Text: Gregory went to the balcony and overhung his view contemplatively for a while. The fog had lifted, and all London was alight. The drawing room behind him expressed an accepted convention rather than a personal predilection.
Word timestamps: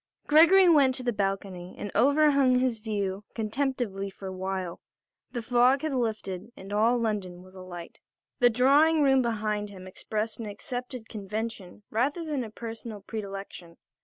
Gregory 0.25 0.67
went 0.67 0.95
to 0.95 1.03
the 1.03 1.13
balcony 1.13 1.75
and 1.77 1.91
overhung 1.93 2.57
his 2.57 2.79
view 2.79 3.23
contemplatively 3.35 4.09
for 4.09 4.25
a 4.27 4.33
while. 4.33 4.81
The 5.31 5.43
fog 5.43 5.83
had 5.83 5.93
lifted, 5.93 6.51
and 6.57 6.73
all 6.73 6.97
London 6.97 7.43
was 7.43 7.53
alight. 7.53 7.99
The 8.39 8.49
drawing 8.49 9.03
room 9.03 9.21
behind 9.21 9.69
him 9.69 9.85
expressed 9.85 10.39
an 10.39 10.47
accepted 10.47 11.07
convention 11.07 11.83
rather 11.91 12.25
than 12.25 12.43
a 12.43 12.49
personal 12.49 13.01
predilection. 13.01 13.77